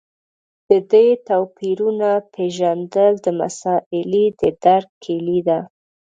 د 0.69 0.71
دې 0.91 1.07
توپیرونو 1.27 2.11
پېژندل 2.33 3.13
د 3.25 3.27
مسألې 3.39 4.25
د 4.39 4.41
درک 4.63 4.89
کیلي 5.03 5.39
ده. 5.47 5.59